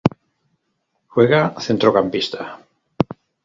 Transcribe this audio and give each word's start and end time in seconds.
Juega 1.15 1.43
centrocampista. 1.67 2.51